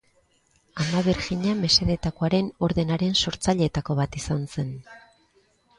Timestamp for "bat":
4.01-4.19